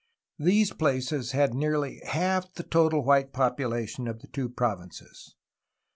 [0.39, 5.35] These places had nearly half the total white population of the two provinces.